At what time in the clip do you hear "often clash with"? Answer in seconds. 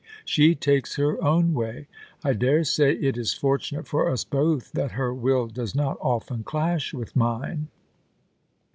6.01-7.15